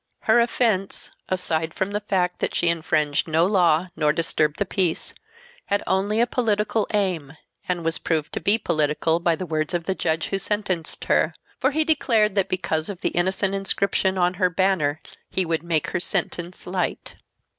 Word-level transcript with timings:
Her 0.21 0.39
offense, 0.39 1.11
aside 1.29 1.75
from 1.75 1.91
the 1.91 1.99
fact 1.99 2.39
that 2.39 2.55
she 2.55 2.69
infringed 2.69 3.27
no 3.27 3.45
law 3.45 3.89
nor 3.95 4.11
disturbed 4.11 4.57
the 4.57 4.65
peace, 4.65 5.13
had 5.67 5.83
only 5.85 6.19
a 6.19 6.25
political 6.25 6.87
aim, 6.91 7.37
and 7.69 7.85
was 7.85 7.99
proved 7.99 8.33
to 8.33 8.39
be 8.39 8.57
political 8.57 9.19
by 9.19 9.35
the 9.35 9.45
words 9.45 9.75
of 9.75 9.83
the 9.83 9.93
judge 9.93 10.29
who 10.29 10.39
sentenced 10.39 11.03
her, 11.05 11.35
for 11.59 11.69
he 11.69 11.83
declared 11.83 12.33
that 12.33 12.49
because 12.49 12.89
of 12.89 13.01
the 13.01 13.09
innocent 13.09 13.53
inscription 13.53 14.17
on 14.17 14.33
her 14.41 14.49
banner 14.49 15.01
he 15.29 15.45
would 15.45 15.61
make 15.61 15.91
her 15.91 15.99
sentence 15.99 16.65
light. 16.65 17.17